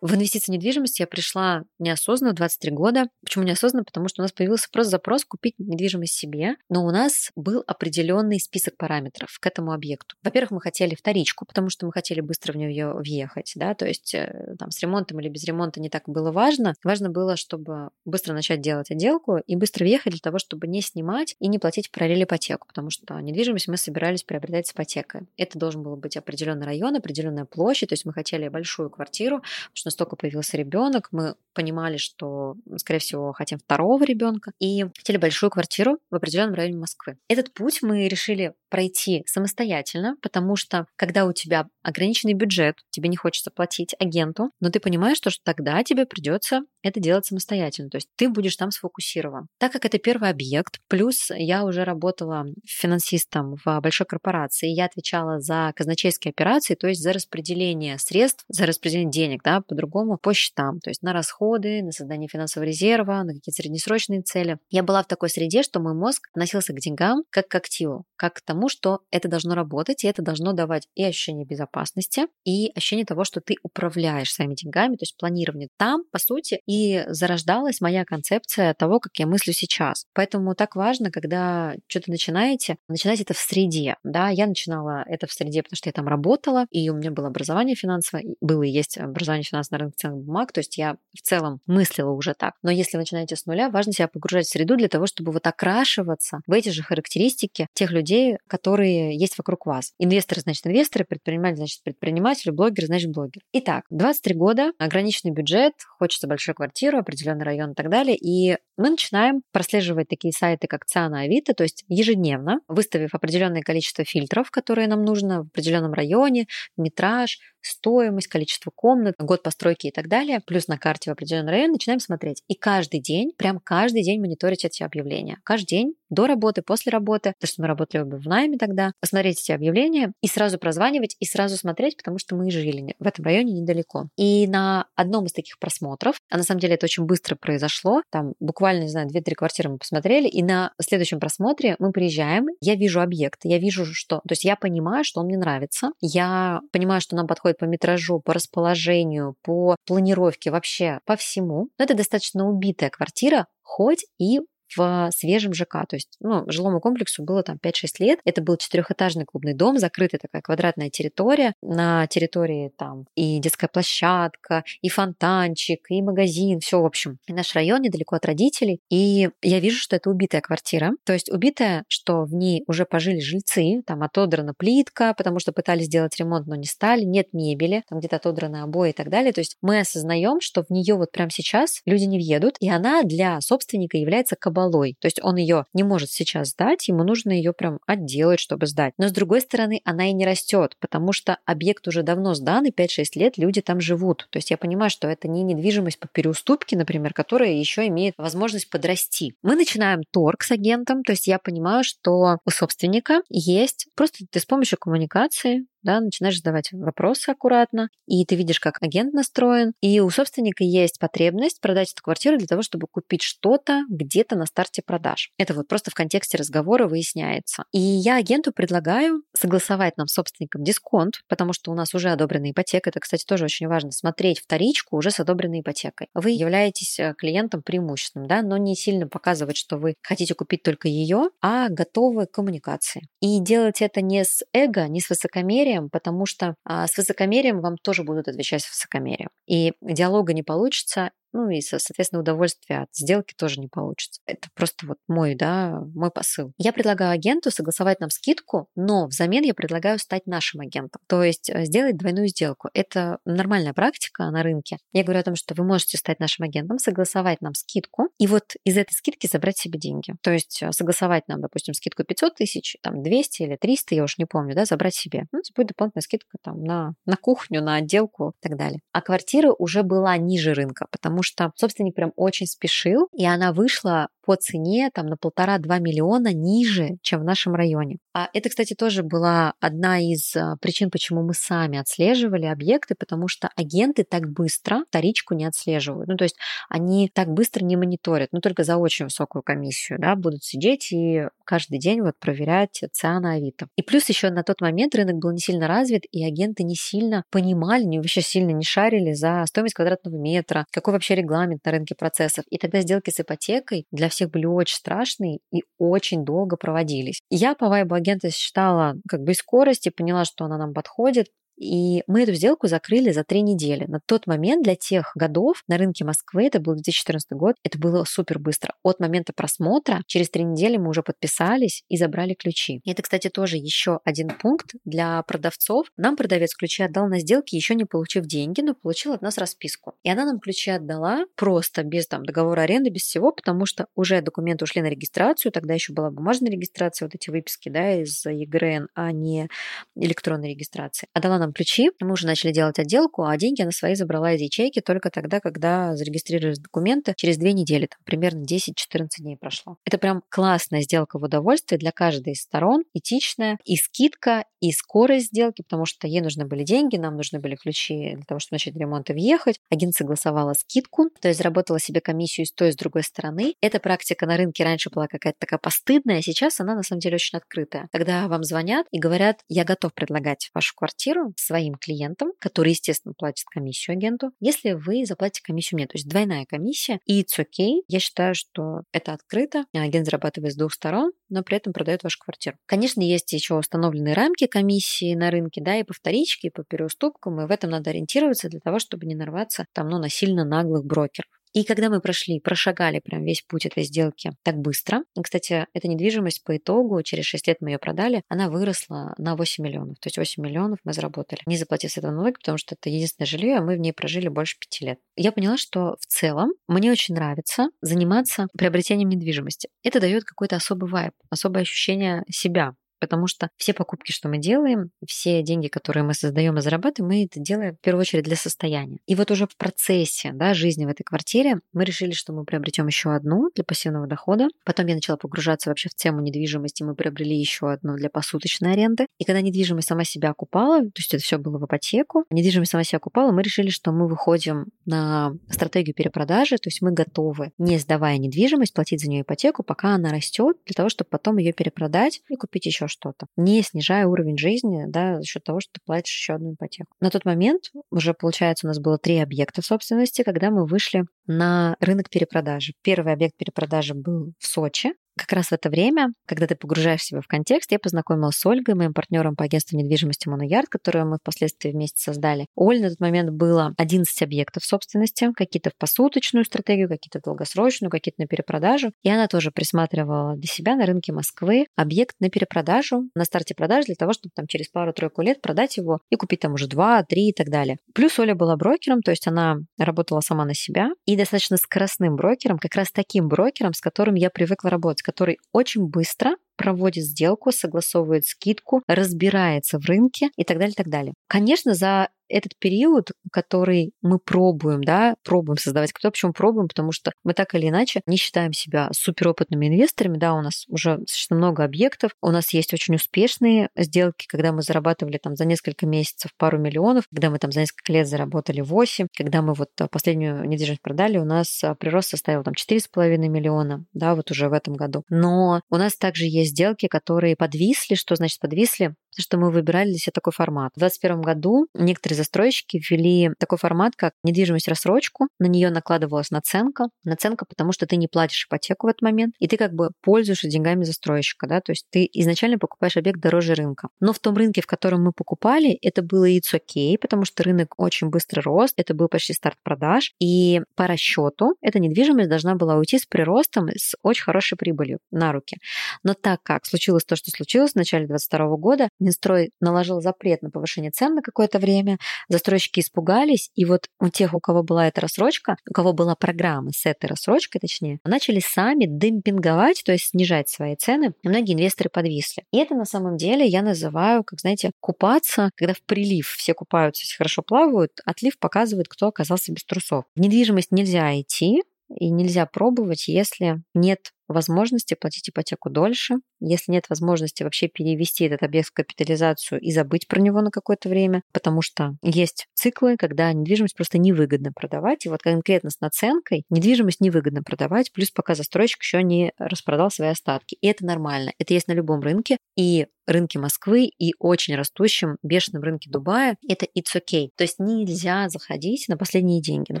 В 0.00 0.14
инвестиции 0.14 0.50
в 0.50 0.54
недвижимость 0.54 0.98
я 0.98 1.06
пришла 1.06 1.64
неосознанно, 1.78 2.32
23 2.32 2.70
года. 2.72 3.08
Почему 3.22 3.44
неосознанно? 3.44 3.84
Потому 3.84 4.08
что 4.08 4.22
у 4.22 4.24
нас 4.24 4.32
появился 4.32 4.68
просто 4.72 4.92
запрос 4.92 5.26
купить 5.26 5.56
недвижимость 5.58 6.14
себе, 6.14 6.56
но 6.70 6.86
у 6.86 6.90
нас 6.90 7.30
был 7.36 7.62
определенный 7.66 8.40
список 8.40 8.78
параметров 8.78 9.38
к 9.38 9.46
этому 9.46 9.72
объекту. 9.72 10.16
Во-первых, 10.22 10.52
мы 10.52 10.60
хотели 10.62 10.94
вторичку, 10.94 11.44
потому 11.44 11.68
что 11.68 11.84
мы 11.84 11.92
хотели 11.92 12.22
быстро 12.22 12.54
в 12.54 12.56
нее 12.56 12.94
въехать, 12.94 13.52
да, 13.56 13.74
то 13.74 13.86
есть 13.86 14.14
э, 14.14 14.54
там 14.58 14.70
с 14.70 14.80
ремонтом 14.80 15.20
или 15.20 15.28
без 15.28 15.44
ремонта 15.44 15.80
не 15.80 15.90
так 15.90 16.04
было 16.06 16.32
важно. 16.32 16.74
Важно 16.82 17.10
было, 17.10 17.36
чтобы 17.36 17.90
быстро 18.06 18.32
начать 18.32 18.62
делать 18.62 18.90
отделку 18.90 19.36
и 19.36 19.54
быстро 19.54 19.84
въехать 19.84 20.12
для 20.12 20.20
того, 20.20 20.38
чтобы 20.38 20.66
не 20.66 20.80
снимать 20.80 21.36
и 21.40 21.48
не 21.48 21.58
платить 21.58 21.90
параллель 21.90 22.24
ипотеку, 22.24 22.66
потому 22.66 22.88
что 22.88 23.20
недвижимость 23.20 23.68
мы 23.68 23.76
собирались 23.76 24.22
приобретать 24.22 24.66
с 24.66 24.72
ипотекой. 24.72 25.28
Это 25.36 25.58
должен 25.58 25.82
был 25.82 25.96
быть 25.96 26.16
определенный 26.16 26.64
район, 26.64 26.96
определенная 26.96 27.44
площадь, 27.44 27.90
то 27.90 27.92
есть 27.92 28.06
мы 28.06 28.14
хотели 28.14 28.48
большую 28.48 28.88
квартиру, 28.88 29.40
потому 29.40 29.74
что 29.74 29.89
нас 29.90 29.96
только 29.96 30.16
появился 30.16 30.56
ребенок, 30.56 31.08
мы 31.12 31.34
понимали, 31.52 31.96
что, 31.96 32.54
скорее 32.76 33.00
всего, 33.00 33.32
хотим 33.32 33.58
второго 33.58 34.04
ребенка 34.04 34.52
и 34.60 34.84
хотели 34.96 35.16
большую 35.16 35.50
квартиру 35.50 35.98
в 36.10 36.14
определенном 36.14 36.54
районе 36.54 36.78
Москвы. 36.78 37.18
Этот 37.28 37.52
путь 37.52 37.82
мы 37.82 38.08
решили 38.08 38.54
пройти 38.68 39.24
самостоятельно, 39.26 40.16
потому 40.22 40.56
что 40.56 40.86
когда 40.96 41.26
у 41.26 41.32
тебя 41.32 41.66
ограниченный 41.82 42.34
бюджет, 42.34 42.76
тебе 42.90 43.08
не 43.08 43.16
хочется 43.16 43.50
платить 43.50 43.94
агенту, 43.98 44.50
но 44.60 44.70
ты 44.70 44.78
понимаешь, 44.78 45.16
что 45.16 45.30
тогда 45.42 45.82
тебе 45.82 46.06
придется 46.06 46.62
это 46.82 47.00
делать 47.00 47.26
самостоятельно, 47.26 47.90
то 47.90 47.96
есть 47.96 48.08
ты 48.16 48.28
будешь 48.28 48.56
там 48.56 48.70
сфокусирован. 48.70 49.48
Так 49.58 49.72
как 49.72 49.84
это 49.84 49.98
первый 49.98 50.30
объект, 50.30 50.80
плюс 50.88 51.30
я 51.34 51.64
уже 51.64 51.84
работала 51.84 52.46
финансистом 52.64 53.56
в 53.64 53.80
большой 53.80 54.06
корпорации, 54.06 54.68
я 54.68 54.86
отвечала 54.86 55.40
за 55.40 55.72
казначейские 55.74 56.30
операции, 56.30 56.74
то 56.74 56.86
есть 56.86 57.02
за 57.02 57.12
распределение 57.12 57.98
средств, 57.98 58.44
за 58.48 58.66
распределение 58.66 59.10
денег, 59.10 59.42
да, 59.42 59.62
по-другому, 59.80 60.18
по 60.18 60.34
счетам, 60.34 60.78
то 60.80 60.90
есть 60.90 61.02
на 61.02 61.12
расходы, 61.12 61.82
на 61.82 61.92
создание 61.92 62.28
финансового 62.28 62.66
резерва, 62.66 63.22
на 63.22 63.34
какие-то 63.34 63.52
среднесрочные 63.52 64.22
цели. 64.22 64.58
Я 64.68 64.82
была 64.82 65.02
в 65.02 65.06
такой 65.06 65.30
среде, 65.30 65.62
что 65.62 65.80
мой 65.80 65.94
мозг 65.94 66.28
относился 66.34 66.72
к 66.72 66.78
деньгам 66.78 67.24
как 67.30 67.48
к 67.48 67.54
активу, 67.54 68.04
как 68.16 68.34
к 68.34 68.40
тому, 68.42 68.68
что 68.68 69.00
это 69.10 69.28
должно 69.28 69.54
работать, 69.54 70.04
и 70.04 70.06
это 70.08 70.22
должно 70.22 70.52
давать 70.52 70.86
и 70.94 71.04
ощущение 71.04 71.46
безопасности, 71.46 72.26
и 72.44 72.70
ощущение 72.74 73.06
того, 73.06 73.24
что 73.24 73.40
ты 73.40 73.56
управляешь 73.62 74.32
своими 74.32 74.54
деньгами, 74.54 74.96
то 74.96 75.02
есть 75.02 75.16
планирование. 75.16 75.68
Там, 75.78 76.02
по 76.12 76.18
сути, 76.18 76.60
и 76.66 77.04
зарождалась 77.08 77.80
моя 77.80 78.04
концепция 78.04 78.74
того, 78.74 79.00
как 79.00 79.18
я 79.18 79.26
мыслю 79.26 79.52
сейчас. 79.52 80.04
Поэтому 80.14 80.54
так 80.54 80.76
важно, 80.76 81.10
когда 81.10 81.74
что-то 81.86 82.10
начинаете, 82.10 82.76
начинать 82.88 83.20
это 83.20 83.34
в 83.34 83.38
среде. 83.38 83.96
Да, 84.04 84.28
я 84.28 84.46
начинала 84.46 85.04
это 85.06 85.26
в 85.26 85.32
среде, 85.32 85.62
потому 85.62 85.76
что 85.76 85.88
я 85.88 85.92
там 85.92 86.06
работала, 86.06 86.66
и 86.70 86.90
у 86.90 86.94
меня 86.94 87.10
было 87.10 87.28
образование 87.28 87.76
финансовое, 87.76 88.24
было 88.40 88.62
и 88.62 88.70
есть 88.70 88.98
образование 88.98 89.44
финансового 89.44 89.69
на 89.70 89.78
рынке 89.78 89.96
ценных 89.96 90.24
бумаг, 90.24 90.52
то 90.52 90.60
есть 90.60 90.78
я 90.78 90.96
в 91.14 91.22
целом 91.22 91.60
мыслила 91.66 92.10
уже 92.10 92.34
так. 92.34 92.54
Но 92.62 92.70
если 92.70 92.96
вы 92.96 93.02
начинаете 93.02 93.36
с 93.36 93.46
нуля, 93.46 93.70
важно 93.70 93.92
себя 93.92 94.08
погружать 94.08 94.46
в 94.46 94.50
среду 94.50 94.76
для 94.76 94.88
того, 94.88 95.06
чтобы 95.06 95.32
вот 95.32 95.46
окрашиваться 95.46 96.40
в 96.46 96.52
эти 96.52 96.68
же 96.70 96.82
характеристики 96.82 97.68
тех 97.74 97.90
людей, 97.90 98.38
которые 98.46 99.16
есть 99.16 99.38
вокруг 99.38 99.66
вас. 99.66 99.92
Инвесторы, 99.98 100.40
значит, 100.40 100.66
инвесторы, 100.66 101.04
предприниматель, 101.04 101.56
значит, 101.56 101.82
предприниматель, 101.82 102.50
блогер, 102.52 102.86
значит, 102.86 103.10
блогер. 103.10 103.42
Итак, 103.52 103.84
23 103.90 104.34
года, 104.34 104.72
ограниченный 104.78 105.32
бюджет, 105.32 105.74
хочется 105.98 106.26
большой 106.26 106.54
квартиру, 106.54 106.98
определенный 106.98 107.44
район 107.44 107.72
и 107.72 107.74
так 107.74 107.90
далее. 107.90 108.16
И 108.16 108.56
мы 108.76 108.90
начинаем 108.90 109.42
прослеживать 109.52 110.08
такие 110.08 110.32
сайты, 110.32 110.66
как 110.66 110.86
Циана 110.86 111.20
Авито, 111.20 111.54
то 111.54 111.62
есть 111.62 111.84
ежедневно, 111.88 112.60
выставив 112.68 113.14
определенное 113.14 113.62
количество 113.62 114.04
фильтров, 114.04 114.50
которые 114.50 114.88
нам 114.88 115.04
нужно 115.04 115.42
в 115.42 115.46
определенном 115.48 115.92
районе, 115.92 116.46
метраж, 116.76 117.38
стоимость, 117.62 118.28
количество 118.28 118.70
комнат, 118.70 119.14
год 119.18 119.42
постройки 119.42 119.88
и 119.88 119.90
так 119.90 120.08
далее, 120.08 120.40
плюс 120.40 120.68
на 120.68 120.78
карте 120.78 121.10
в 121.10 121.12
определенный 121.12 121.52
район, 121.52 121.72
начинаем 121.72 122.00
смотреть. 122.00 122.42
И 122.48 122.54
каждый 122.54 123.00
день, 123.00 123.32
прям 123.36 123.60
каждый 123.60 124.02
день 124.02 124.20
мониторить 124.20 124.64
эти 124.64 124.82
объявления. 124.82 125.38
Каждый 125.44 125.66
день, 125.66 125.94
до 126.10 126.26
работы, 126.26 126.62
после 126.62 126.90
работы, 126.90 127.34
потому 127.38 127.48
что 127.48 127.62
мы 127.62 127.68
работали 127.68 128.02
в 128.02 128.26
найме 128.26 128.58
тогда, 128.58 128.92
посмотреть 129.00 129.40
эти 129.40 129.52
объявления 129.52 130.12
и 130.20 130.26
сразу 130.26 130.58
прозванивать, 130.58 131.16
и 131.20 131.24
сразу 131.24 131.56
смотреть, 131.56 131.96
потому 131.96 132.18
что 132.18 132.34
мы 132.34 132.50
жили 132.50 132.94
в 132.98 133.06
этом 133.06 133.24
районе 133.24 133.52
недалеко. 133.52 134.08
И 134.16 134.46
на 134.46 134.86
одном 134.94 135.26
из 135.26 135.32
таких 135.32 135.58
просмотров, 135.58 136.16
а 136.30 136.36
на 136.36 136.42
самом 136.42 136.60
деле 136.60 136.74
это 136.74 136.86
очень 136.86 137.04
быстро 137.04 137.36
произошло, 137.36 138.02
там 138.10 138.34
буквально, 138.40 138.82
не 138.82 138.88
знаю, 138.88 139.08
2-3 139.08 139.34
квартиры 139.34 139.70
мы 139.70 139.78
посмотрели, 139.78 140.28
и 140.28 140.42
на 140.42 140.72
следующем 140.80 141.20
просмотре 141.20 141.76
мы 141.78 141.92
приезжаем, 141.92 142.46
я 142.60 142.74
вижу 142.74 143.00
объект, 143.00 143.40
я 143.44 143.58
вижу, 143.58 143.84
что... 143.86 144.16
То 144.16 144.32
есть 144.32 144.44
я 144.44 144.56
понимаю, 144.56 145.04
что 145.04 145.20
он 145.20 145.26
мне 145.26 145.38
нравится, 145.38 145.90
я 146.00 146.60
понимаю, 146.72 147.00
что 147.00 147.16
нам 147.16 147.26
подходит 147.26 147.49
подходит 147.50 147.58
по 147.58 147.64
метражу, 147.64 148.20
по 148.20 148.34
расположению, 148.34 149.36
по 149.42 149.76
планировке, 149.86 150.50
вообще 150.50 151.00
по 151.04 151.16
всему. 151.16 151.68
Но 151.78 151.84
это 151.84 151.94
достаточно 151.94 152.48
убитая 152.48 152.90
квартира, 152.90 153.46
хоть 153.62 154.06
и 154.18 154.40
в 154.76 155.10
свежем 155.14 155.54
ЖК. 155.54 155.86
То 155.88 155.96
есть, 155.96 156.16
ну, 156.20 156.44
жилому 156.48 156.80
комплексу 156.80 157.22
было 157.22 157.42
там 157.42 157.58
5-6 157.62 158.00
лет. 158.00 158.20
Это 158.24 158.42
был 158.42 158.56
четырехэтажный 158.56 159.24
клубный 159.24 159.54
дом, 159.54 159.78
закрытая 159.78 160.20
такая 160.20 160.42
квадратная 160.42 160.90
территория. 160.90 161.54
На 161.62 162.06
территории 162.06 162.72
там 162.76 163.06
и 163.14 163.38
детская 163.38 163.68
площадка, 163.68 164.64
и 164.82 164.88
фонтанчик, 164.88 165.80
и 165.88 166.02
магазин, 166.02 166.60
все 166.60 166.80
в 166.80 166.86
общем. 166.86 167.18
И 167.26 167.32
наш 167.32 167.54
район 167.54 167.82
недалеко 167.82 168.16
от 168.16 168.24
родителей. 168.24 168.80
И 168.90 169.30
я 169.42 169.60
вижу, 169.60 169.78
что 169.78 169.96
это 169.96 170.10
убитая 170.10 170.40
квартира. 170.40 170.92
То 171.04 171.12
есть 171.12 171.30
убитая, 171.30 171.84
что 171.88 172.24
в 172.24 172.34
ней 172.34 172.64
уже 172.66 172.84
пожили 172.84 173.20
жильцы, 173.20 173.82
там 173.86 174.02
отодрана 174.02 174.54
плитка, 174.54 175.14
потому 175.16 175.38
что 175.40 175.52
пытались 175.52 175.86
сделать 175.86 176.16
ремонт, 176.16 176.46
но 176.46 176.56
не 176.56 176.66
стали, 176.66 177.02
нет 177.02 177.32
мебели, 177.32 177.82
там 177.88 177.98
где-то 177.98 178.16
отодраны 178.16 178.62
обои 178.62 178.90
и 178.90 178.92
так 178.92 179.10
далее. 179.10 179.32
То 179.32 179.40
есть 179.40 179.56
мы 179.62 179.80
осознаем, 179.80 180.40
что 180.40 180.62
в 180.62 180.70
нее 180.70 180.94
вот 180.94 181.12
прямо 181.12 181.30
сейчас 181.30 181.80
люди 181.86 182.04
не 182.04 182.18
въедут, 182.18 182.56
и 182.60 182.70
она 182.70 183.02
для 183.02 183.40
собственника 183.40 183.96
является 183.96 184.36
кабалой 184.36 184.59
кабалой. 184.60 184.96
То 185.00 185.06
есть 185.06 185.20
он 185.22 185.36
ее 185.36 185.64
не 185.72 185.82
может 185.82 186.10
сейчас 186.10 186.50
сдать, 186.50 186.88
ему 186.88 187.04
нужно 187.04 187.32
ее 187.32 187.52
прям 187.52 187.78
отделать, 187.86 188.40
чтобы 188.40 188.66
сдать. 188.66 188.94
Но 188.98 189.08
с 189.08 189.12
другой 189.12 189.40
стороны, 189.40 189.80
она 189.84 190.08
и 190.08 190.12
не 190.12 190.26
растет, 190.26 190.76
потому 190.80 191.12
что 191.12 191.38
объект 191.44 191.86
уже 191.88 192.02
давно 192.02 192.34
сдан, 192.34 192.66
и 192.66 192.70
5-6 192.70 193.04
лет 193.14 193.38
люди 193.38 193.60
там 193.60 193.80
живут. 193.80 194.28
То 194.30 194.38
есть 194.38 194.50
я 194.50 194.56
понимаю, 194.56 194.90
что 194.90 195.08
это 195.08 195.28
не 195.28 195.42
недвижимость 195.42 195.98
по 195.98 196.08
переуступке, 196.08 196.76
например, 196.76 197.12
которая 197.12 197.52
еще 197.52 197.86
имеет 197.88 198.14
возможность 198.18 198.68
подрасти. 198.70 199.34
Мы 199.42 199.56
начинаем 199.56 200.02
торг 200.10 200.42
с 200.42 200.50
агентом, 200.50 201.02
то 201.02 201.12
есть 201.12 201.26
я 201.26 201.38
понимаю, 201.38 201.84
что 201.84 202.38
у 202.44 202.50
собственника 202.50 203.22
есть 203.28 203.88
просто 203.94 204.24
ты 204.30 204.40
с 204.40 204.46
помощью 204.46 204.78
коммуникации 204.78 205.66
да, 205.82 206.00
начинаешь 206.00 206.38
задавать 206.38 206.72
вопросы 206.72 207.30
аккуратно, 207.30 207.88
и 208.06 208.24
ты 208.24 208.34
видишь, 208.34 208.60
как 208.60 208.82
агент 208.82 209.12
настроен, 209.12 209.72
и 209.80 210.00
у 210.00 210.10
собственника 210.10 210.64
есть 210.64 210.98
потребность 210.98 211.60
продать 211.60 211.92
эту 211.92 212.02
квартиру 212.02 212.38
для 212.38 212.46
того, 212.46 212.62
чтобы 212.62 212.86
купить 212.86 213.22
что-то 213.22 213.82
где-то 213.88 214.36
на 214.36 214.46
старте 214.46 214.82
продаж. 214.82 215.30
Это 215.38 215.54
вот 215.54 215.68
просто 215.68 215.90
в 215.90 215.94
контексте 215.94 216.36
разговора 216.36 216.88
выясняется. 216.88 217.64
И 217.72 217.80
я 217.80 218.16
агенту 218.16 218.52
предлагаю 218.52 219.22
согласовать 219.34 219.96
нам 219.96 220.06
с 220.06 220.14
собственником 220.14 220.64
дисконт, 220.64 221.22
потому 221.28 221.52
что 221.52 221.70
у 221.70 221.74
нас 221.74 221.94
уже 221.94 222.10
одобрена 222.10 222.50
ипотека. 222.50 222.90
Это, 222.90 223.00
кстати, 223.00 223.24
тоже 223.24 223.44
очень 223.44 223.68
важно, 223.68 223.92
смотреть 223.92 224.40
вторичку 224.40 224.96
уже 224.96 225.10
с 225.10 225.20
одобренной 225.20 225.60
ипотекой. 225.60 226.08
Вы 226.14 226.30
являетесь 226.30 226.98
э, 226.98 227.14
клиентом 227.16 227.62
преимущественным, 227.62 228.28
да, 228.28 228.42
но 228.42 228.56
не 228.56 228.74
сильно 228.74 229.06
показывать, 229.06 229.56
что 229.56 229.76
вы 229.76 229.94
хотите 230.02 230.34
купить 230.34 230.62
только 230.62 230.88
ее, 230.88 231.30
а 231.40 231.68
готовы 231.68 232.26
к 232.26 232.32
коммуникации. 232.32 233.02
И 233.20 233.40
делать 233.40 233.82
это 233.82 234.00
не 234.00 234.24
с 234.24 234.42
эго, 234.52 234.88
не 234.88 235.00
с 235.00 235.10
высокомерием, 235.10 235.69
потому 235.90 236.26
что 236.26 236.54
а, 236.64 236.86
с 236.86 236.96
высокомерием 236.96 237.60
вам 237.60 237.76
тоже 237.76 238.02
будут 238.02 238.28
отвечать 238.28 238.62
с 238.62 238.70
высокомерием. 238.70 239.30
И 239.46 239.74
диалога 239.80 240.32
не 240.32 240.42
получится, 240.42 241.10
ну 241.32 241.48
и, 241.48 241.60
соответственно, 241.60 242.20
удовольствие 242.20 242.80
от 242.80 242.88
сделки 242.94 243.34
тоже 243.36 243.60
не 243.60 243.68
получится. 243.68 244.20
Это 244.26 244.48
просто 244.54 244.86
вот 244.86 244.98
мой, 245.08 245.34
да, 245.34 245.80
мой 245.94 246.10
посыл. 246.10 246.52
Я 246.58 246.72
предлагаю 246.72 247.12
агенту 247.12 247.50
согласовать 247.50 248.00
нам 248.00 248.10
скидку, 248.10 248.68
но 248.74 249.06
взамен 249.06 249.44
я 249.44 249.54
предлагаю 249.54 249.98
стать 249.98 250.26
нашим 250.26 250.60
агентом. 250.60 251.00
То 251.06 251.22
есть 251.22 251.50
э, 251.50 251.64
сделать 251.64 251.96
двойную 251.96 252.28
сделку. 252.28 252.68
Это 252.74 253.18
нормальная 253.24 253.72
практика 253.72 254.30
на 254.30 254.42
рынке. 254.42 254.78
Я 254.92 255.04
говорю 255.04 255.20
о 255.20 255.24
том, 255.24 255.36
что 255.36 255.54
вы 255.54 255.64
можете 255.64 255.98
стать 255.98 256.20
нашим 256.20 256.44
агентом, 256.44 256.78
согласовать 256.78 257.40
нам 257.40 257.54
скидку, 257.54 258.08
и 258.18 258.26
вот 258.26 258.54
из 258.64 258.76
этой 258.76 258.92
скидки 258.92 259.26
забрать 259.26 259.58
себе 259.58 259.78
деньги. 259.78 260.14
То 260.22 260.32
есть 260.32 260.62
э, 260.62 260.72
согласовать 260.72 261.28
нам, 261.28 261.40
допустим, 261.40 261.74
скидку 261.74 262.04
500 262.04 262.34
тысяч, 262.34 262.76
там 262.82 263.02
200 263.02 263.42
или 263.42 263.56
300, 263.56 263.94
я 263.94 264.04
уж 264.04 264.18
не 264.18 264.24
помню, 264.24 264.54
да, 264.54 264.64
забрать 264.64 264.94
себе. 264.94 265.26
Ну, 265.32 265.40
будет 265.56 265.68
дополнительная 265.68 266.02
скидка 266.02 266.38
там 266.42 266.62
на, 266.62 266.94
на 267.06 267.16
кухню, 267.16 267.62
на 267.62 267.76
отделку 267.76 268.30
и 268.30 268.48
так 268.48 268.56
далее. 268.56 268.80
А 268.92 269.00
квартира 269.00 269.52
уже 269.52 269.82
была 269.82 270.16
ниже 270.16 270.54
рынка, 270.54 270.86
потому 270.90 271.19
потому 271.20 271.22
что 271.22 271.52
собственник 271.56 271.94
прям 271.94 272.12
очень 272.16 272.46
спешил, 272.46 273.08
и 273.12 273.26
она 273.26 273.52
вышла 273.52 274.08
по 274.24 274.36
цене 274.36 274.90
там 274.92 275.06
на 275.06 275.16
полтора-два 275.16 275.78
миллиона 275.78 276.32
ниже, 276.32 276.98
чем 277.02 277.20
в 277.20 277.24
нашем 277.24 277.54
районе. 277.54 277.98
А 278.12 278.28
это, 278.32 278.48
кстати, 278.48 278.74
тоже 278.74 279.02
была 279.02 279.54
одна 279.60 280.00
из 280.00 280.34
а, 280.34 280.56
причин, 280.60 280.90
почему 280.90 281.22
мы 281.22 281.32
сами 281.32 281.78
отслеживали 281.78 282.46
объекты, 282.46 282.96
потому 282.98 283.28
что 283.28 283.50
агенты 283.56 284.04
так 284.04 284.28
быстро 284.28 284.84
вторичку 284.88 285.34
не 285.34 285.44
отслеживают. 285.44 286.08
Ну, 286.08 286.16
то 286.16 286.24
есть 286.24 286.36
они 286.68 287.08
так 287.14 287.28
быстро 287.28 287.64
не 287.64 287.76
мониторят, 287.76 288.30
ну, 288.32 288.40
только 288.40 288.64
за 288.64 288.78
очень 288.78 289.04
высокую 289.06 289.42
комиссию, 289.42 290.00
да, 290.00 290.16
будут 290.16 290.42
сидеть 290.42 290.90
и 290.92 291.28
каждый 291.44 291.78
день 291.78 292.00
вот 292.00 292.14
проверять 292.18 292.82
цены 292.92 293.34
Авито. 293.34 293.68
И 293.76 293.82
плюс 293.82 294.08
еще 294.08 294.30
на 294.30 294.42
тот 294.42 294.60
момент 294.60 294.94
рынок 294.94 295.16
был 295.16 295.30
не 295.32 295.38
сильно 295.38 295.68
развит, 295.68 296.04
и 296.10 296.24
агенты 296.24 296.62
не 296.64 296.74
сильно 296.74 297.24
понимали, 297.30 297.84
не 297.84 297.98
вообще 297.98 298.22
сильно 298.22 298.50
не 298.50 298.64
шарили 298.64 299.12
за 299.12 299.44
стоимость 299.46 299.74
квадратного 299.74 300.16
метра, 300.16 300.66
какой 300.72 300.94
вообще 300.94 301.14
регламент 301.14 301.64
на 301.64 301.72
рынке 301.72 301.94
процессов. 301.94 302.44
И 302.50 302.58
тогда 302.58 302.80
сделки 302.80 303.10
с 303.10 303.20
ипотекой 303.20 303.86
для 303.90 304.08
всех 304.08 304.30
были 304.30 304.46
очень 304.46 304.76
страшные 304.76 305.38
и 305.52 305.64
очень 305.78 306.24
долго 306.24 306.56
проводились. 306.56 307.20
Я 307.30 307.54
по 307.54 307.68
вайбу 307.68 307.96
агента 308.00 308.30
считала 308.30 308.96
как 309.08 309.22
бы 309.22 309.34
скорость 309.34 309.86
и 309.86 309.90
поняла, 309.90 310.24
что 310.24 310.44
она 310.44 310.58
нам 310.58 310.74
подходит, 310.74 311.28
и 311.60 312.02
мы 312.06 312.22
эту 312.22 312.32
сделку 312.32 312.66
закрыли 312.68 313.10
за 313.12 313.22
три 313.22 313.42
недели. 313.42 313.84
На 313.84 314.00
тот 314.00 314.26
момент 314.26 314.64
для 314.64 314.74
тех 314.76 315.12
годов 315.14 315.62
на 315.68 315.76
рынке 315.76 316.04
Москвы, 316.04 316.46
это 316.46 316.58
был 316.58 316.72
2014 316.72 317.32
год, 317.32 317.56
это 317.62 317.78
было 317.78 318.04
супер 318.04 318.38
быстро. 318.38 318.74
От 318.82 318.98
момента 318.98 319.34
просмотра 319.34 320.02
через 320.06 320.30
три 320.30 320.42
недели 320.44 320.78
мы 320.78 320.88
уже 320.88 321.02
подписались 321.02 321.84
и 321.88 321.98
забрали 321.98 322.32
ключи. 322.32 322.80
И 322.84 322.90
это, 322.90 323.02
кстати, 323.02 323.28
тоже 323.28 323.58
еще 323.58 324.00
один 324.04 324.30
пункт 324.30 324.74
для 324.84 325.22
продавцов. 325.24 325.88
Нам 325.98 326.16
продавец 326.16 326.54
ключи 326.54 326.82
отдал 326.82 327.08
на 327.08 327.20
сделке, 327.20 327.58
еще 327.58 327.74
не 327.74 327.84
получив 327.84 328.24
деньги, 328.24 328.62
но 328.62 328.74
получил 328.74 329.12
от 329.12 329.20
нас 329.20 329.36
расписку. 329.36 329.94
И 330.02 330.10
она 330.10 330.24
нам 330.24 330.40
ключи 330.40 330.70
отдала 330.70 331.26
просто 331.36 331.82
без 331.82 332.06
там 332.08 332.24
договора 332.24 332.62
аренды, 332.62 332.88
без 332.88 333.02
всего, 333.02 333.32
потому 333.32 333.66
что 333.66 333.86
уже 333.94 334.22
документы 334.22 334.64
ушли 334.64 334.80
на 334.80 334.88
регистрацию, 334.88 335.52
тогда 335.52 335.74
еще 335.74 335.92
была 335.92 336.10
бумажная 336.10 336.50
регистрация, 336.50 337.06
вот 337.06 337.14
эти 337.14 337.28
выписки, 337.28 337.68
да, 337.68 338.00
из 338.00 338.24
ЕГРН, 338.24 338.88
а 338.94 339.12
не 339.12 339.48
электронной 339.94 340.50
регистрации. 340.50 341.08
Отдала 341.12 341.38
нам 341.38 341.49
ключи, 341.52 341.90
мы 342.00 342.12
уже 342.12 342.26
начали 342.26 342.52
делать 342.52 342.78
отделку, 342.78 343.24
а 343.24 343.36
деньги 343.36 343.62
она 343.62 343.70
свои 343.70 343.94
забрала 343.94 344.32
из 344.32 344.40
ячейки 344.40 344.80
только 344.80 345.10
тогда, 345.10 345.40
когда 345.40 345.96
зарегистрировались 345.96 346.58
документы. 346.58 347.14
Через 347.16 347.38
две 347.38 347.52
недели, 347.52 347.86
там, 347.86 347.98
примерно 348.04 348.44
10-14 348.44 349.08
дней 349.18 349.36
прошло. 349.36 349.76
Это 349.84 349.98
прям 349.98 350.22
классная 350.28 350.82
сделка 350.82 351.18
в 351.18 351.22
удовольствие 351.22 351.78
для 351.78 351.92
каждой 351.92 352.32
из 352.32 352.42
сторон, 352.42 352.84
этичная, 352.94 353.58
и 353.64 353.76
скидка, 353.76 354.44
и 354.60 354.72
скорость 354.72 355.28
сделки, 355.28 355.62
потому 355.62 355.86
что 355.86 356.06
ей 356.06 356.20
нужны 356.20 356.44
были 356.44 356.64
деньги, 356.64 356.96
нам 356.96 357.16
нужны 357.16 357.40
были 357.40 357.56
ключи 357.56 358.14
для 358.14 358.24
того, 358.24 358.38
чтобы 358.38 358.56
начать 358.56 358.76
ремонт 358.76 359.10
и 359.10 359.12
въехать. 359.12 359.58
Агент 359.70 359.94
согласовала 359.94 360.52
скидку, 360.52 361.10
то 361.20 361.28
есть 361.28 361.38
заработала 361.38 361.80
себе 361.80 362.00
комиссию 362.00 362.46
с 362.46 362.52
той 362.52 362.68
и 362.68 362.72
с 362.72 362.76
другой 362.76 363.02
стороны. 363.02 363.54
Эта 363.60 363.80
практика 363.80 364.26
на 364.26 364.36
рынке 364.36 364.64
раньше 364.64 364.90
была 364.90 365.06
какая-то 365.06 365.38
такая 365.38 365.58
постыдная, 365.58 366.18
а 366.18 366.22
сейчас 366.22 366.60
она 366.60 366.74
на 366.74 366.82
самом 366.82 367.00
деле 367.00 367.16
очень 367.16 367.38
открытая. 367.38 367.88
Когда 367.92 368.28
вам 368.28 368.44
звонят 368.44 368.86
и 368.90 368.98
говорят, 368.98 369.40
я 369.48 369.64
готов 369.64 369.94
предлагать 369.94 370.50
вашу 370.54 370.74
квартиру 370.74 371.32
своим 371.40 371.74
клиентам, 371.74 372.32
которые, 372.38 372.72
естественно, 372.72 373.14
платят 373.16 373.46
комиссию 373.46 373.96
агенту, 373.96 374.30
если 374.40 374.72
вы 374.72 375.04
заплатите 375.04 375.42
комиссию 375.42 375.78
мне, 375.78 375.86
то 375.86 375.96
есть 375.96 376.08
двойная 376.08 376.46
комиссия, 376.46 377.00
и 377.06 377.22
it's 377.22 377.38
okay. 377.38 377.82
Я 377.88 378.00
считаю, 378.00 378.34
что 378.34 378.82
это 378.92 379.12
открыто, 379.12 379.64
агент 379.72 380.06
зарабатывает 380.06 380.52
с 380.52 380.56
двух 380.56 380.72
сторон, 380.72 381.12
но 381.28 381.42
при 381.42 381.56
этом 381.56 381.72
продает 381.72 382.02
вашу 382.02 382.18
квартиру. 382.18 382.56
Конечно, 382.66 383.00
есть 383.00 383.32
еще 383.32 383.54
установленные 383.54 384.14
рамки 384.14 384.46
комиссии 384.46 385.14
на 385.14 385.30
рынке, 385.30 385.60
да, 385.62 385.76
и 385.76 385.82
по 385.82 385.94
вторичке, 385.94 386.48
и 386.48 386.50
по 386.50 386.64
переуступкам, 386.64 387.40
и 387.40 387.46
в 387.46 387.50
этом 387.50 387.70
надо 387.70 387.90
ориентироваться 387.90 388.48
для 388.48 388.60
того, 388.60 388.78
чтобы 388.78 389.06
не 389.06 389.14
нарваться 389.14 389.66
там, 389.72 389.88
ну, 389.88 389.98
на 389.98 390.08
сильно 390.08 390.44
наглых 390.44 390.84
брокеров. 390.84 391.39
И 391.52 391.64
когда 391.64 391.90
мы 391.90 392.00
прошли, 392.00 392.38
прошагали 392.38 393.00
прям 393.00 393.24
весь 393.24 393.42
путь 393.42 393.66
этой 393.66 393.82
сделки 393.82 394.32
так 394.44 394.56
быстро, 394.56 395.02
и, 395.16 395.22
кстати, 395.22 395.66
эта 395.74 395.88
недвижимость 395.88 396.44
по 396.44 396.56
итогу, 396.56 397.02
через 397.02 397.24
6 397.24 397.48
лет 397.48 397.56
мы 397.60 397.70
ее 397.70 397.78
продали, 397.78 398.22
она 398.28 398.48
выросла 398.48 399.14
на 399.18 399.34
8 399.34 399.64
миллионов. 399.64 399.98
То 399.98 400.06
есть 400.06 400.18
8 400.18 400.42
миллионов 400.42 400.78
мы 400.84 400.92
заработали, 400.92 401.40
не 401.46 401.56
заплатив 401.56 401.90
с 401.90 401.98
этого 401.98 402.12
налоги, 402.12 402.34
потому 402.34 402.58
что 402.58 402.76
это 402.76 402.88
единственное 402.88 403.26
жилье, 403.26 403.56
а 403.58 403.62
мы 403.62 403.74
в 403.74 403.80
ней 403.80 403.92
прожили 403.92 404.28
больше 404.28 404.58
5 404.58 404.80
лет. 404.82 404.98
Я 405.16 405.32
поняла, 405.32 405.56
что 405.56 405.96
в 406.00 406.06
целом 406.06 406.52
мне 406.68 406.92
очень 406.92 407.14
нравится 407.14 407.70
заниматься 407.80 408.46
приобретением 408.56 409.08
недвижимости. 409.08 409.68
Это 409.82 410.00
дает 410.00 410.24
какой-то 410.24 410.56
особый 410.56 410.88
вайб, 410.88 411.12
особое 411.30 411.62
ощущение 411.62 412.24
себя 412.30 412.74
потому 413.00 413.26
что 413.26 413.48
все 413.56 413.72
покупки, 413.72 414.12
что 414.12 414.28
мы 414.28 414.38
делаем, 414.38 414.90
все 415.06 415.42
деньги, 415.42 415.68
которые 415.68 416.04
мы 416.04 416.14
создаем 416.14 416.58
и 416.58 416.60
зарабатываем, 416.60 417.10
мы 417.10 417.24
это 417.24 417.40
делаем 417.40 417.74
в 417.74 417.80
первую 417.80 418.02
очередь 418.02 418.24
для 418.24 418.36
состояния. 418.36 418.98
И 419.06 419.14
вот 419.14 419.30
уже 419.30 419.46
в 419.46 419.56
процессе 419.56 420.32
да, 420.32 420.54
жизни 420.54 420.84
в 420.84 420.88
этой 420.88 421.02
квартире 421.02 421.60
мы 421.72 421.84
решили, 421.84 422.12
что 422.12 422.32
мы 422.32 422.44
приобретем 422.44 422.86
еще 422.86 423.14
одну 423.14 423.50
для 423.54 423.64
пассивного 423.64 424.06
дохода. 424.06 424.48
Потом 424.64 424.86
я 424.86 424.94
начала 424.94 425.16
погружаться 425.16 425.70
вообще 425.70 425.88
в 425.88 425.94
тему 425.94 426.20
недвижимости, 426.20 426.82
мы 426.82 426.94
приобрели 426.94 427.36
еще 427.36 427.70
одну 427.72 427.96
для 427.96 428.10
посуточной 428.10 428.72
аренды. 428.72 429.06
И 429.18 429.24
когда 429.24 429.40
недвижимость 429.40 429.88
сама 429.88 430.04
себя 430.04 430.30
окупала, 430.30 430.82
то 430.82 430.98
есть 430.98 431.14
это 431.14 431.22
все 431.22 431.38
было 431.38 431.58
в 431.58 431.64
ипотеку, 431.64 432.24
недвижимость 432.30 432.70
сама 432.70 432.84
себя 432.84 432.98
окупала, 432.98 433.32
мы 433.32 433.42
решили, 433.42 433.70
что 433.70 433.92
мы 433.92 434.06
выходим 434.06 434.66
на 434.84 435.32
стратегию 435.48 435.94
перепродажи, 435.94 436.56
то 436.58 436.68
есть 436.68 436.82
мы 436.82 436.92
готовы, 436.92 437.52
не 437.58 437.78
сдавая 437.78 438.18
недвижимость, 438.18 438.74
платить 438.74 439.00
за 439.00 439.08
нее 439.08 439.22
ипотеку, 439.22 439.62
пока 439.62 439.94
она 439.94 440.10
растет, 440.10 440.56
для 440.66 440.74
того, 440.74 440.88
чтобы 440.88 441.08
потом 441.10 441.38
ее 441.38 441.52
перепродать 441.52 442.20
и 442.28 442.36
купить 442.36 442.66
еще 442.66 442.88
что-то, 442.90 443.26
не 443.36 443.62
снижая 443.62 444.06
уровень 444.06 444.36
жизни 444.36 444.84
да, 444.86 445.16
за 445.16 445.24
счет 445.24 445.44
того, 445.44 445.60
что 445.60 445.70
ты 445.72 445.80
платишь 445.84 446.14
еще 446.14 446.34
одну 446.34 446.52
ипотеку. 446.54 446.94
На 447.00 447.10
тот 447.10 447.24
момент 447.24 447.70
уже, 447.90 448.12
получается, 448.12 448.66
у 448.66 448.68
нас 448.68 448.78
было 448.78 448.98
три 448.98 449.18
объекта 449.18 449.62
собственности, 449.62 450.22
когда 450.22 450.50
мы 450.50 450.66
вышли 450.66 451.04
на 451.26 451.76
рынок 451.80 452.10
перепродажи. 452.10 452.74
Первый 452.82 453.12
объект 453.12 453.36
перепродажи 453.36 453.94
был 453.94 454.34
в 454.38 454.46
Сочи, 454.46 454.92
как 455.20 455.32
раз 455.32 455.48
в 455.48 455.52
это 455.52 455.68
время, 455.68 456.08
когда 456.26 456.46
ты 456.46 456.56
погружаешь 456.56 457.02
себя 457.02 457.20
в 457.20 457.26
контекст, 457.26 457.70
я 457.72 457.78
познакомилась 457.78 458.36
с 458.36 458.46
Ольгой, 458.46 458.74
моим 458.74 458.94
партнером 458.94 459.36
по 459.36 459.44
агентству 459.44 459.76
недвижимости 459.76 460.28
Моноярд, 460.28 460.68
которую 460.68 461.06
мы 461.06 461.18
впоследствии 461.18 461.70
вместе 461.70 462.02
создали. 462.02 462.46
У 462.56 462.70
Оли 462.70 462.80
на 462.80 462.88
тот 462.90 463.00
момент 463.00 463.30
было 463.30 463.74
11 463.76 464.22
объектов 464.22 464.64
собственности, 464.64 465.30
какие-то 465.36 465.70
в 465.70 465.76
посуточную 465.76 466.44
стратегию, 466.44 466.88
какие-то 466.88 467.18
в 467.18 467.22
долгосрочную, 467.22 467.90
какие-то 467.90 468.22
на 468.22 468.26
перепродажу. 468.26 468.92
И 469.02 469.10
она 469.10 469.28
тоже 469.28 469.50
присматривала 469.50 470.36
для 470.36 470.48
себя 470.48 470.74
на 470.74 470.86
рынке 470.86 471.12
Москвы 471.12 471.66
объект 471.76 472.16
на 472.20 472.30
перепродажу, 472.30 473.10
на 473.14 473.24
старте 473.24 473.54
продаж 473.54 473.86
для 473.86 473.96
того, 473.96 474.12
чтобы 474.14 474.32
там 474.34 474.46
через 474.46 474.68
пару-тройку 474.68 475.20
лет 475.22 475.42
продать 475.42 475.76
его 475.76 475.98
и 476.08 476.16
купить 476.16 476.40
там 476.40 476.54
уже 476.54 476.66
два, 476.66 477.02
три 477.02 477.28
и 477.28 477.32
так 477.32 477.48
далее. 477.48 477.76
Плюс 477.94 478.18
Оля 478.18 478.34
была 478.34 478.56
брокером, 478.56 479.02
то 479.02 479.10
есть 479.10 479.26
она 479.26 479.56
работала 479.78 480.20
сама 480.20 480.44
на 480.44 480.54
себя 480.54 480.90
и 481.04 481.16
достаточно 481.16 481.56
скоростным 481.56 482.16
брокером, 482.16 482.58
как 482.58 482.74
раз 482.74 482.88
таким 482.90 483.28
брокером, 483.28 483.74
с 483.74 483.80
которым 483.80 484.14
я 484.14 484.30
привыкла 484.30 484.70
работать 484.70 485.02
который 485.10 485.40
очень 485.52 485.86
быстро 485.86 486.36
проводит 486.60 487.04
сделку, 487.04 487.52
согласовывает 487.52 488.26
скидку, 488.26 488.82
разбирается 488.86 489.78
в 489.78 489.86
рынке 489.86 490.28
и 490.36 490.44
так 490.44 490.58
далее, 490.58 490.72
и 490.72 490.76
так 490.76 490.90
далее. 490.90 491.14
Конечно, 491.26 491.72
за 491.72 492.10
этот 492.30 492.56
период, 492.58 493.10
который 493.32 493.92
мы 494.00 494.18
пробуем, 494.18 494.82
да, 494.82 495.16
пробуем 495.24 495.58
создавать 495.58 495.92
капитал. 495.92 496.12
Почему 496.12 496.32
пробуем? 496.32 496.68
Потому 496.68 496.92
что 496.92 497.12
мы 497.24 497.34
так 497.34 497.54
или 497.54 497.68
иначе 497.68 498.00
не 498.06 498.16
считаем 498.16 498.52
себя 498.52 498.88
суперопытными 498.92 499.66
инвесторами, 499.66 500.16
да, 500.16 500.34
у 500.34 500.40
нас 500.40 500.64
уже 500.68 500.98
достаточно 500.98 501.36
много 501.36 501.64
объектов, 501.64 502.12
у 502.22 502.30
нас 502.30 502.52
есть 502.52 502.72
очень 502.72 502.94
успешные 502.94 503.68
сделки, 503.76 504.26
когда 504.28 504.52
мы 504.52 504.62
зарабатывали 504.62 505.18
там 505.18 505.36
за 505.36 505.44
несколько 505.44 505.86
месяцев 505.86 506.30
пару 506.38 506.58
миллионов, 506.58 507.04
когда 507.10 507.30
мы 507.30 507.38
там 507.38 507.50
за 507.50 507.60
несколько 507.60 507.92
лет 507.92 508.06
заработали 508.06 508.60
8, 508.60 509.08
когда 509.16 509.42
мы 509.42 509.54
вот 509.54 509.70
последнюю 509.90 510.44
недвижимость 510.48 510.82
продали, 510.82 511.18
у 511.18 511.24
нас 511.24 511.62
а, 511.64 511.74
прирост 511.74 512.10
составил 512.10 512.44
там 512.44 512.54
4,5 512.54 513.16
миллиона, 513.16 513.84
да, 513.92 514.14
вот 514.14 514.30
уже 514.30 514.48
в 514.48 514.52
этом 514.52 514.74
году. 514.74 515.04
Но 515.08 515.62
у 515.68 515.76
нас 515.76 515.96
также 515.96 516.26
есть 516.26 516.49
сделки, 516.50 516.86
которые 516.88 517.36
подвисли. 517.36 517.94
Что 517.94 518.16
значит 518.16 518.40
подвисли? 518.40 518.94
Что 519.18 519.38
мы 519.38 519.50
выбирали 519.50 519.90
для 519.90 519.98
себя 519.98 520.12
такой 520.14 520.32
формат. 520.32 520.72
В 520.74 520.78
2021 520.78 521.22
году 521.22 521.66
некоторые 521.74 522.16
застройщики 522.16 522.80
ввели 522.88 523.30
такой 523.38 523.58
формат, 523.58 523.94
как 523.96 524.14
недвижимость 524.22 524.68
рассрочку. 524.68 525.28
На 525.38 525.46
нее 525.46 525.70
накладывалась 525.70 526.30
наценка. 526.30 526.88
Наценка, 527.04 527.44
потому 527.44 527.72
что 527.72 527.86
ты 527.86 527.96
не 527.96 528.08
платишь 528.08 528.46
ипотеку 528.46 528.86
в 528.86 528.90
этот 528.90 529.02
момент, 529.02 529.34
и 529.38 529.48
ты 529.48 529.56
как 529.56 529.72
бы 529.72 529.90
пользуешься 530.02 530.48
деньгами 530.48 530.84
застройщика. 530.84 531.46
Да? 531.46 531.60
То 531.60 531.72
есть 531.72 531.86
ты 531.90 532.08
изначально 532.12 532.58
покупаешь 532.58 532.96
объект 532.96 533.20
дороже 533.20 533.54
рынка. 533.54 533.88
Но 534.00 534.12
в 534.12 534.18
том 534.18 534.36
рынке, 534.36 534.60
в 534.62 534.66
котором 534.66 535.04
мы 535.04 535.12
покупали, 535.12 535.72
это 535.82 536.02
было 536.02 536.24
и 536.24 536.40
окей, 536.52 536.98
потому 536.98 537.24
что 537.24 537.42
рынок 537.42 537.74
очень 537.78 538.08
быстро 538.08 538.42
рос, 538.42 538.72
это 538.76 538.94
был 538.94 539.08
почти 539.08 539.32
старт 539.32 539.56
продаж. 539.62 540.12
И 540.20 540.62
по 540.74 540.86
расчету 540.86 541.56
эта 541.60 541.78
недвижимость 541.78 542.28
должна 542.28 542.54
была 542.54 542.76
уйти 542.76 542.98
с 542.98 543.06
приростом, 543.06 543.68
с 543.68 543.94
очень 544.02 544.24
хорошей 544.24 544.56
прибылью 544.56 544.98
на 545.10 545.32
руки. 545.32 545.58
Но 546.02 546.14
так 546.14 546.42
как 546.42 546.66
случилось 546.66 547.04
то, 547.04 547.16
что 547.16 547.30
случилось 547.30 547.72
в 547.72 547.76
начале 547.76 548.06
2022 548.06 548.56
года, 548.56 548.88
Минстрой 549.00 549.50
наложил 549.60 550.00
запрет 550.00 550.42
на 550.42 550.50
повышение 550.50 550.90
цен 550.90 551.14
на 551.14 551.22
какое-то 551.22 551.58
время, 551.58 551.98
застройщики 552.28 552.80
испугались, 552.80 553.50
и 553.54 553.64
вот 553.64 553.88
у 553.98 554.08
тех, 554.08 554.34
у 554.34 554.40
кого 554.40 554.62
была 554.62 554.86
эта 554.86 555.00
рассрочка, 555.00 555.56
у 555.68 555.72
кого 555.72 555.92
была 555.92 556.14
программа 556.14 556.70
с 556.72 556.86
этой 556.86 557.06
рассрочкой, 557.06 557.60
точнее, 557.60 557.98
начали 558.04 558.40
сами 558.40 558.86
демпинговать, 558.86 559.82
то 559.84 559.92
есть 559.92 560.08
снижать 560.10 560.48
свои 560.48 560.76
цены, 560.76 561.12
и 561.22 561.28
многие 561.28 561.54
инвесторы 561.54 561.90
подвисли. 561.90 562.44
И 562.52 562.58
это 562.58 562.74
на 562.74 562.84
самом 562.84 563.16
деле 563.16 563.46
я 563.46 563.62
называю, 563.62 564.24
как 564.24 564.40
знаете, 564.40 564.72
купаться, 564.80 565.50
когда 565.56 565.74
в 565.74 565.82
прилив 565.82 566.28
все 566.28 566.54
купаются, 566.54 567.04
все 567.04 567.16
хорошо 567.16 567.42
плавают, 567.42 567.92
отлив 568.04 568.38
показывает, 568.38 568.88
кто 568.88 569.08
оказался 569.08 569.52
без 569.52 569.64
трусов. 569.64 570.04
В 570.14 570.20
недвижимость 570.20 570.72
нельзя 570.72 571.18
идти, 571.20 571.62
и 571.98 572.08
нельзя 572.10 572.46
пробовать, 572.46 573.08
если 573.08 573.62
нет 573.74 574.12
возможности 574.32 574.94
платить 574.94 575.28
ипотеку 575.28 575.70
дольше, 575.70 576.16
если 576.40 576.72
нет 576.72 576.86
возможности 576.88 577.42
вообще 577.42 577.68
перевести 577.68 578.24
этот 578.24 578.42
объект 578.42 578.68
в 578.68 578.72
капитализацию 578.72 579.60
и 579.60 579.70
забыть 579.70 580.08
про 580.08 580.20
него 580.20 580.40
на 580.40 580.50
какое-то 580.50 580.88
время, 580.88 581.22
потому 581.32 581.62
что 581.62 581.96
есть 582.02 582.46
циклы, 582.54 582.96
когда 582.96 583.32
недвижимость 583.32 583.76
просто 583.76 583.98
невыгодно 583.98 584.52
продавать, 584.52 585.06
и 585.06 585.08
вот 585.08 585.22
конкретно 585.22 585.70
с 585.70 585.80
наценкой 585.80 586.44
недвижимость 586.50 587.00
невыгодно 587.00 587.42
продавать, 587.42 587.92
плюс 587.92 588.10
пока 588.10 588.34
застройщик 588.34 588.82
еще 588.82 589.02
не 589.02 589.32
распродал 589.38 589.90
свои 589.90 590.08
остатки. 590.08 590.56
И 590.60 590.66
это 590.66 590.84
нормально, 590.84 591.32
это 591.38 591.54
есть 591.54 591.68
на 591.68 591.72
любом 591.72 592.00
рынке, 592.00 592.38
и 592.56 592.86
рынке 593.10 593.38
Москвы 593.38 593.86
и 593.86 594.14
очень 594.18 594.54
растущем 594.54 595.16
бешеном 595.22 595.62
рынке 595.62 595.90
Дубая, 595.90 596.36
это 596.48 596.66
it's 596.76 596.94
okay. 596.94 597.28
То 597.36 597.44
есть 597.44 597.58
нельзя 597.58 598.28
заходить 598.28 598.86
на 598.88 598.96
последние 598.96 599.40
деньги. 599.40 599.72
На 599.72 599.80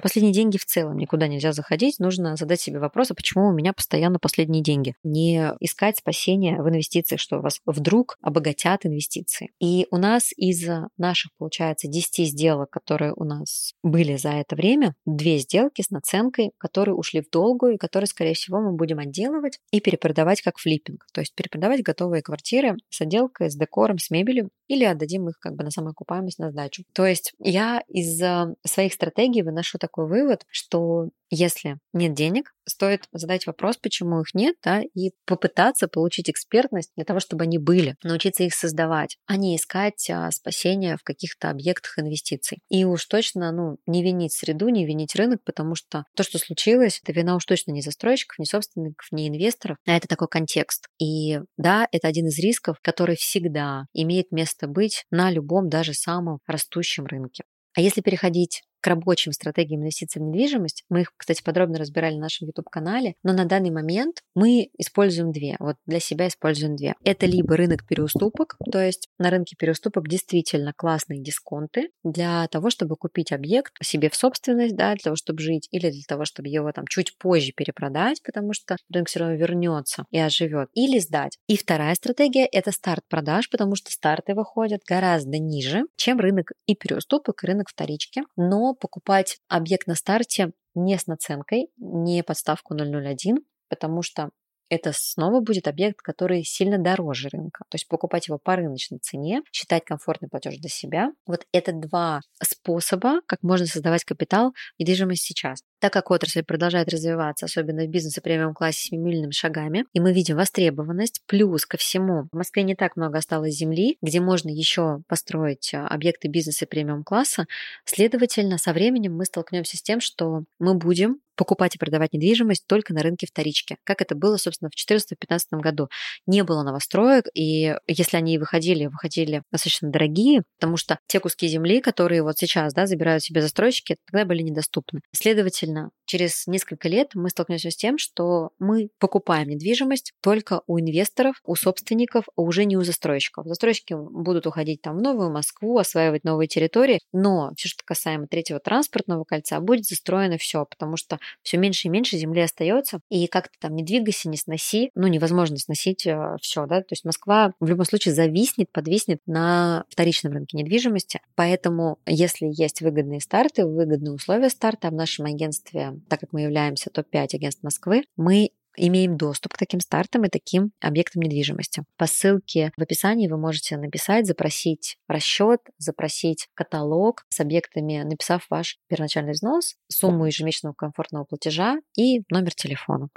последние 0.00 0.34
деньги 0.34 0.58
в 0.58 0.64
целом 0.64 0.96
никуда 0.96 1.28
нельзя 1.28 1.52
заходить. 1.52 1.98
Нужно 1.98 2.36
задать 2.36 2.60
себе 2.60 2.78
вопрос, 2.78 3.10
а 3.10 3.14
почему 3.14 3.48
у 3.48 3.52
меня 3.52 3.72
постоянно 3.72 4.18
последние 4.18 4.39
деньги? 4.44 4.94
Не 5.02 5.52
искать 5.60 5.98
спасения 5.98 6.62
в 6.62 6.68
инвестициях, 6.68 7.20
что 7.20 7.40
вас 7.40 7.60
вдруг 7.66 8.16
обогатят 8.22 8.86
инвестиции. 8.86 9.50
И 9.60 9.86
у 9.90 9.96
нас 9.96 10.30
из 10.36 10.68
наших, 10.96 11.32
получается, 11.38 11.88
10 11.88 12.28
сделок, 12.28 12.70
которые 12.70 13.12
у 13.14 13.24
нас 13.24 13.72
были 13.82 14.16
за 14.16 14.30
это 14.30 14.56
время, 14.56 14.94
две 15.06 15.38
сделки 15.38 15.82
с 15.82 15.90
наценкой, 15.90 16.52
которые 16.58 16.94
ушли 16.94 17.20
в 17.20 17.30
долгую 17.30 17.74
и 17.74 17.78
которые, 17.78 18.08
скорее 18.08 18.34
всего, 18.34 18.60
мы 18.60 18.72
будем 18.72 18.98
отделывать 18.98 19.58
и 19.70 19.80
перепродавать 19.80 20.42
как 20.42 20.58
флиппинг. 20.58 21.06
То 21.12 21.20
есть 21.20 21.34
перепродавать 21.34 21.82
готовые 21.82 22.22
квартиры 22.22 22.76
с 22.88 23.00
отделкой, 23.00 23.50
с 23.50 23.56
декором, 23.56 23.98
с 23.98 24.10
мебелью, 24.10 24.50
или 24.70 24.84
отдадим 24.84 25.28
их 25.28 25.40
как 25.40 25.56
бы 25.56 25.64
на 25.64 25.72
самоокупаемость 25.72 26.38
на 26.38 26.52
сдачу. 26.52 26.84
То 26.94 27.04
есть 27.04 27.32
я 27.40 27.82
из 27.88 28.22
своих 28.64 28.94
стратегий 28.94 29.42
выношу 29.42 29.78
такой 29.78 30.06
вывод, 30.06 30.46
что 30.48 31.08
если 31.30 31.78
нет 31.92 32.14
денег, 32.14 32.52
стоит 32.66 33.04
задать 33.12 33.46
вопрос, 33.46 33.76
почему 33.76 34.20
их 34.20 34.34
нет, 34.34 34.56
да, 34.62 34.82
и 34.82 35.12
попытаться 35.26 35.88
получить 35.88 36.28
экспертность 36.28 36.90
для 36.96 37.04
того, 37.04 37.20
чтобы 37.20 37.44
они 37.44 37.58
были, 37.58 37.96
научиться 38.02 38.42
их 38.42 38.54
создавать, 38.54 39.16
а 39.26 39.36
не 39.36 39.56
искать 39.56 40.08
а, 40.10 40.30
спасения 40.30 40.96
в 40.96 41.02
каких-то 41.02 41.50
объектах 41.50 41.98
инвестиций. 41.98 42.58
И 42.68 42.84
уж 42.84 43.06
точно, 43.06 43.52
ну, 43.52 43.78
не 43.86 44.02
винить 44.02 44.32
среду, 44.32 44.68
не 44.68 44.86
винить 44.86 45.14
рынок, 45.14 45.40
потому 45.44 45.74
что 45.74 46.04
то, 46.16 46.22
что 46.22 46.38
случилось, 46.38 47.00
это 47.02 47.12
вина 47.12 47.36
уж 47.36 47.44
точно 47.44 47.72
не 47.72 47.82
застройщиков, 47.82 48.38
не 48.38 48.46
собственников, 48.46 49.06
не 49.12 49.28
инвесторов, 49.28 49.78
а 49.86 49.96
это 49.96 50.08
такой 50.08 50.28
контекст. 50.28 50.88
И 50.98 51.40
да, 51.56 51.88
это 51.92 52.08
один 52.08 52.26
из 52.26 52.38
рисков, 52.38 52.78
который 52.82 53.16
всегда 53.16 53.86
имеет 53.94 54.32
место 54.32 54.59
быть 54.68 55.04
на 55.10 55.30
любом, 55.30 55.68
даже 55.68 55.94
самом 55.94 56.40
растущем 56.46 57.06
рынке. 57.06 57.44
А 57.74 57.80
если 57.80 58.00
переходить 58.00 58.62
к 58.80 58.86
рабочим 58.86 59.32
стратегиям 59.32 59.80
инвестиций 59.80 60.20
в 60.20 60.24
недвижимость. 60.24 60.84
Мы 60.88 61.02
их, 61.02 61.12
кстати, 61.16 61.42
подробно 61.42 61.78
разбирали 61.78 62.14
на 62.14 62.22
нашем 62.22 62.48
YouTube-канале, 62.48 63.14
но 63.22 63.32
на 63.32 63.44
данный 63.44 63.70
момент 63.70 64.22
мы 64.34 64.70
используем 64.78 65.32
две. 65.32 65.56
Вот 65.58 65.76
для 65.86 66.00
себя 66.00 66.28
используем 66.28 66.76
две. 66.76 66.94
Это 67.04 67.26
либо 67.26 67.56
рынок 67.56 67.86
переуступок, 67.86 68.56
то 68.70 68.80
есть 68.80 69.08
на 69.18 69.30
рынке 69.30 69.56
переуступок 69.58 70.08
действительно 70.08 70.72
классные 70.76 71.22
дисконты 71.22 71.90
для 72.04 72.46
того, 72.48 72.70
чтобы 72.70 72.96
купить 72.96 73.32
объект 73.32 73.72
себе 73.82 74.10
в 74.10 74.14
собственность, 74.14 74.76
да, 74.76 74.94
для 74.94 75.02
того, 75.02 75.16
чтобы 75.16 75.40
жить, 75.40 75.68
или 75.70 75.90
для 75.90 76.02
того, 76.06 76.24
чтобы 76.24 76.48
его 76.48 76.72
там 76.72 76.86
чуть 76.86 77.16
позже 77.18 77.52
перепродать, 77.52 78.22
потому 78.22 78.52
что 78.52 78.76
рынок 78.92 79.08
все 79.08 79.20
равно 79.20 79.34
вернется 79.36 80.04
и 80.10 80.18
оживет, 80.18 80.68
или 80.74 80.98
сдать. 80.98 81.38
И 81.46 81.56
вторая 81.56 81.94
стратегия– 81.94 82.46
это 82.52 82.72
старт 82.72 83.04
продаж, 83.08 83.50
потому 83.50 83.74
что 83.74 83.90
старты 83.90 84.34
выходят 84.34 84.82
гораздо 84.86 85.38
ниже, 85.38 85.84
чем 85.96 86.20
рынок 86.20 86.52
и 86.66 86.74
переуступок, 86.74 87.42
и 87.42 87.46
рынок 87.46 87.68
вторички, 87.68 88.22
но 88.36 88.69
покупать 88.74 89.38
объект 89.48 89.86
на 89.86 89.94
старте 89.94 90.52
не 90.74 90.98
с 90.98 91.06
наценкой, 91.06 91.68
не 91.76 92.22
подставку 92.22 92.74
001, 92.74 93.38
потому 93.68 94.02
что 94.02 94.30
это 94.70 94.92
снова 94.94 95.40
будет 95.40 95.66
объект, 95.66 96.00
который 96.00 96.44
сильно 96.44 96.78
дороже 96.78 97.28
рынка. 97.28 97.64
То 97.68 97.74
есть 97.74 97.88
покупать 97.88 98.28
его 98.28 98.38
по 98.38 98.54
рыночной 98.54 98.98
цене, 98.98 99.42
считать 99.52 99.84
комфортный 99.84 100.28
платеж 100.28 100.56
для 100.58 100.70
себя. 100.70 101.10
Вот 101.26 101.44
это 101.52 101.72
два 101.72 102.20
способа, 102.40 103.20
как 103.26 103.42
можно 103.42 103.66
создавать 103.66 104.04
капитал 104.04 104.54
недвижимость 104.78 105.24
сейчас. 105.24 105.62
Так 105.80 105.94
как 105.94 106.10
отрасль 106.10 106.42
продолжает 106.42 106.90
развиваться, 106.90 107.46
особенно 107.46 107.84
в 107.84 107.88
бизнесе 107.88 108.20
премиум-классе 108.20 108.90
семимильными 108.90 109.32
шагами, 109.32 109.86
и 109.94 110.00
мы 110.00 110.12
видим 110.12 110.36
востребованность, 110.36 111.22
плюс 111.26 111.64
ко 111.64 111.78
всему, 111.78 112.28
в 112.30 112.36
Москве 112.36 112.62
не 112.62 112.74
так 112.74 112.96
много 112.96 113.18
осталось 113.18 113.54
земли, 113.54 113.96
где 114.02 114.20
можно 114.20 114.50
еще 114.50 115.00
построить 115.08 115.72
а, 115.72 115.88
объекты 115.88 116.28
бизнеса 116.28 116.66
премиум-класса, 116.66 117.46
следовательно, 117.86 118.58
со 118.58 118.74
временем 118.74 119.16
мы 119.16 119.24
столкнемся 119.24 119.78
с 119.78 119.82
тем, 119.82 120.00
что 120.00 120.44
мы 120.58 120.74
будем 120.74 121.18
покупать 121.40 121.74
и 121.74 121.78
продавать 121.78 122.12
недвижимость 122.12 122.66
только 122.66 122.92
на 122.92 123.02
рынке 123.02 123.26
вторички, 123.26 123.78
как 123.84 124.02
это 124.02 124.14
было, 124.14 124.36
собственно, 124.36 124.68
в 124.68 124.92
2014-2015 124.92 125.60
году. 125.62 125.88
Не 126.26 126.44
было 126.44 126.62
новостроек, 126.62 127.28
и 127.32 127.74
если 127.86 128.18
они 128.18 128.36
выходили, 128.36 128.88
выходили 128.88 129.42
достаточно 129.50 129.88
дорогие, 129.90 130.42
потому 130.58 130.76
что 130.76 130.98
те 131.06 131.18
куски 131.18 131.48
земли, 131.48 131.80
которые 131.80 132.22
вот 132.22 132.36
сейчас 132.36 132.74
да, 132.74 132.84
забирают 132.84 133.22
себе 133.22 133.40
застройщики, 133.40 133.96
тогда 134.10 134.26
были 134.26 134.42
недоступны. 134.42 135.00
Следовательно, 135.12 135.69
через 136.10 136.48
несколько 136.48 136.88
лет 136.88 137.10
мы 137.14 137.30
столкнемся 137.30 137.70
с 137.70 137.76
тем, 137.76 137.96
что 137.96 138.50
мы 138.58 138.90
покупаем 138.98 139.48
недвижимость 139.48 140.12
только 140.20 140.62
у 140.66 140.80
инвесторов, 140.80 141.36
у 141.44 141.54
собственников, 141.54 142.24
а 142.36 142.42
уже 142.42 142.64
не 142.64 142.76
у 142.76 142.82
застройщиков. 142.82 143.46
Застройщики 143.46 143.94
будут 143.94 144.46
уходить 144.46 144.82
там 144.82 144.98
в 144.98 145.02
Новую 145.02 145.30
Москву, 145.30 145.78
осваивать 145.78 146.24
новые 146.24 146.48
территории, 146.48 146.98
но 147.12 147.52
все, 147.56 147.68
что 147.68 147.84
касаемо 147.84 148.26
третьего 148.26 148.58
транспортного 148.58 149.22
кольца, 149.22 149.60
будет 149.60 149.84
застроено 149.84 150.36
все, 150.36 150.64
потому 150.64 150.96
что 150.96 151.20
все 151.42 151.58
меньше 151.58 151.86
и 151.86 151.90
меньше 151.90 152.16
земли 152.16 152.40
остается, 152.40 152.98
и 153.08 153.28
как-то 153.28 153.54
там 153.60 153.76
не 153.76 153.84
двигайся, 153.84 154.28
не 154.28 154.36
сноси, 154.36 154.90
ну, 154.96 155.06
невозможно 155.06 155.58
сносить 155.58 156.06
э, 156.08 156.36
все, 156.42 156.66
да, 156.66 156.80
то 156.80 156.90
есть 156.90 157.04
Москва 157.04 157.52
в 157.60 157.68
любом 157.68 157.84
случае 157.84 158.14
зависнет, 158.14 158.72
подвиснет 158.72 159.20
на 159.26 159.84
вторичном 159.88 160.32
рынке 160.32 160.56
недвижимости, 160.56 161.20
поэтому 161.36 161.98
если 162.04 162.46
есть 162.46 162.80
выгодные 162.80 163.20
старты, 163.20 163.64
выгодные 163.64 164.12
условия 164.12 164.50
старта, 164.50 164.88
а 164.88 164.90
в 164.90 164.94
нашем 164.94 165.26
агентстве, 165.26 165.59
так 165.68 166.20
как 166.20 166.32
мы 166.32 166.42
являемся 166.42 166.90
топ-5 166.90 167.34
агентств 167.34 167.62
Москвы, 167.62 168.04
мы 168.16 168.50
имеем 168.76 169.16
доступ 169.16 169.54
к 169.54 169.58
таким 169.58 169.80
стартам 169.80 170.24
и 170.24 170.28
таким 170.28 170.72
объектам 170.80 171.22
недвижимости. 171.22 171.84
По 171.96 172.06
ссылке 172.06 172.72
в 172.76 172.82
описании 172.82 173.28
вы 173.28 173.36
можете 173.36 173.76
написать, 173.76 174.26
запросить 174.26 174.96
расчет, 175.08 175.60
запросить 175.78 176.48
каталог 176.54 177.24
с 177.28 177.40
объектами, 177.40 178.02
написав 178.02 178.46
ваш 178.50 178.78
первоначальный 178.88 179.32
взнос, 179.32 179.76
сумму 179.88 180.26
ежемесячного 180.26 180.74
комфортного 180.74 181.24
платежа 181.24 181.78
и 181.96 182.22
номер 182.30 182.54
телефона. 182.54 183.08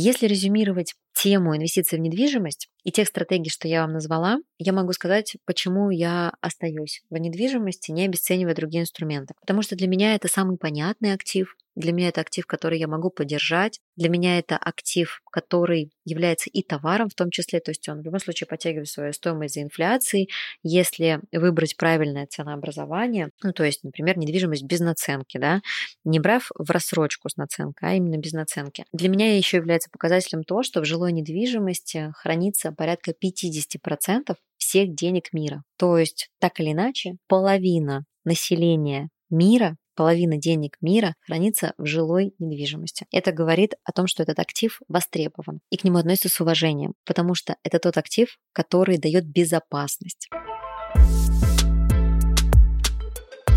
Если 0.00 0.28
резюмировать 0.28 0.94
тему 1.18 1.56
инвестиций 1.56 1.98
в 1.98 2.02
недвижимость 2.02 2.68
и 2.84 2.92
тех 2.92 3.08
стратегий, 3.08 3.50
что 3.50 3.66
я 3.66 3.82
вам 3.82 3.92
назвала, 3.92 4.38
я 4.58 4.72
могу 4.72 4.92
сказать, 4.92 5.36
почему 5.44 5.90
я 5.90 6.32
остаюсь 6.40 7.02
в 7.10 7.16
недвижимости, 7.16 7.90
не 7.90 8.04
обесценивая 8.04 8.54
другие 8.54 8.82
инструменты. 8.82 9.34
Потому 9.40 9.62
что 9.62 9.76
для 9.76 9.88
меня 9.88 10.14
это 10.14 10.28
самый 10.28 10.56
понятный 10.56 11.12
актив, 11.12 11.54
для 11.78 11.92
меня 11.92 12.08
это 12.08 12.22
актив, 12.22 12.44
который 12.44 12.80
я 12.80 12.88
могу 12.88 13.08
поддержать. 13.08 13.78
Для 13.94 14.08
меня 14.08 14.40
это 14.40 14.56
актив, 14.56 15.20
который 15.30 15.92
является 16.04 16.50
и 16.50 16.62
товаром 16.62 17.08
в 17.08 17.14
том 17.14 17.30
числе. 17.30 17.60
То 17.60 17.70
есть 17.70 17.88
он 17.88 18.00
в 18.00 18.04
любом 18.04 18.18
случае 18.18 18.48
подтягивает 18.48 18.88
свою 18.88 19.12
стоимость 19.12 19.54
за 19.54 19.62
инфляцией. 19.62 20.28
Если 20.64 21.20
выбрать 21.30 21.76
правильное 21.76 22.26
ценообразование, 22.26 23.30
ну 23.44 23.52
то 23.52 23.62
есть, 23.62 23.84
например, 23.84 24.18
недвижимость 24.18 24.64
без 24.64 24.80
наценки, 24.80 25.38
да, 25.38 25.60
не 26.02 26.18
брав 26.18 26.50
в 26.58 26.68
рассрочку 26.68 27.28
с 27.28 27.36
наценкой, 27.36 27.90
а 27.90 27.94
именно 27.94 28.16
без 28.16 28.32
наценки. 28.32 28.84
Для 28.92 29.08
меня 29.08 29.36
еще 29.36 29.58
является 29.58 29.88
показателем 29.88 30.42
то, 30.42 30.64
что 30.64 30.80
в 30.80 30.84
жилой 30.84 31.07
недвижимости 31.08 32.12
хранится 32.16 32.72
порядка 32.72 33.12
50% 33.12 34.36
всех 34.56 34.94
денег 34.94 35.32
мира. 35.32 35.62
То 35.76 35.98
есть, 35.98 36.30
так 36.38 36.60
или 36.60 36.72
иначе, 36.72 37.16
половина 37.26 38.04
населения 38.24 39.08
мира 39.30 39.76
половина 39.98 40.36
денег 40.36 40.76
мира 40.80 41.16
хранится 41.26 41.74
в 41.76 41.84
жилой 41.84 42.32
недвижимости. 42.38 43.06
Это 43.10 43.32
говорит 43.32 43.74
о 43.82 43.90
том, 43.90 44.06
что 44.06 44.22
этот 44.22 44.38
актив 44.38 44.80
востребован 44.86 45.58
и 45.70 45.76
к 45.76 45.82
нему 45.82 45.98
относятся 45.98 46.28
с 46.28 46.40
уважением, 46.40 46.94
потому 47.04 47.34
что 47.34 47.56
это 47.64 47.80
тот 47.80 47.96
актив, 47.96 48.28
который 48.52 48.96
дает 48.96 49.26
безопасность. 49.26 50.28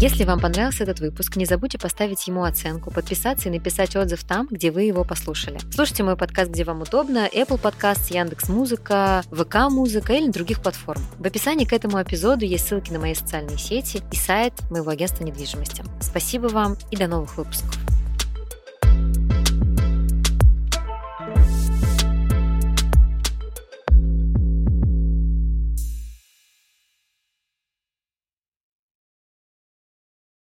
Если 0.01 0.24
вам 0.24 0.39
понравился 0.39 0.81
этот 0.81 1.00
выпуск, 1.00 1.36
не 1.36 1.46
забудьте 1.46 1.77
поставить 1.77 2.25
ему 2.25 2.43
оценку, 2.43 2.89
подписаться 2.89 3.50
и 3.50 3.51
написать 3.51 3.96
отзыв 3.96 4.24
там, 4.24 4.48
где 4.50 4.72
вы 4.72 4.81
его 4.81 5.03
послушали. 5.03 5.60
Слушайте 5.72 6.01
мой 6.01 6.17
подкаст, 6.17 6.50
где 6.50 6.63
вам 6.63 6.81
удобно, 6.81 7.29
Apple 7.31 7.62
Podcast, 7.62 8.12
Яндекс 8.12 8.50
Музыка, 8.50 9.22
ВК 9.31 9.70
Музыка 9.70 10.13
или 10.13 10.31
других 10.31 10.60
платформ. 10.63 11.03
В 11.20 11.27
описании 11.27 11.65
к 11.65 11.74
этому 11.74 12.01
эпизоду 12.01 12.46
есть 12.46 12.67
ссылки 12.67 12.91
на 12.91 12.98
мои 12.98 13.13
социальные 13.13 13.60
сети 13.60 14.01
и 14.12 14.15
сайт 14.15 14.53
моего 14.72 14.89
агентства 14.89 15.24
недвижимости. 15.24 15.84
Спасибо 16.00 16.48
вам 16.48 16.77
и 16.89 16.98
до 16.98 17.05
новых 17.05 17.38
выпусков. 17.38 17.91